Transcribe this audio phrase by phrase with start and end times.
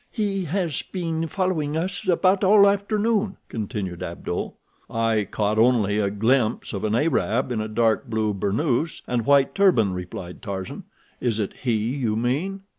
[0.09, 4.57] "He has been following us about all afternoon," continued Abdul.
[4.89, 9.53] "I caught only a glimpse of an Arab in a dark blue burnoose and white
[9.53, 10.85] turban," replied Tarzan.
[11.19, 12.61] "Is it he you mean?"